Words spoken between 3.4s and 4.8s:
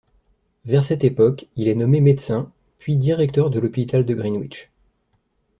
de l'hôpital de Greenwich.